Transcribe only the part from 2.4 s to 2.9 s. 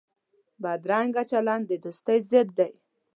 دی